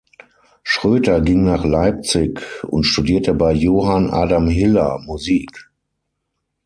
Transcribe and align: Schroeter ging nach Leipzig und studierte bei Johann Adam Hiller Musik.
Schroeter 0.63 1.21
ging 1.21 1.43
nach 1.43 1.63
Leipzig 1.63 2.41
und 2.63 2.85
studierte 2.85 3.35
bei 3.35 3.51
Johann 3.51 4.09
Adam 4.09 4.47
Hiller 4.47 4.97
Musik. 5.05 5.69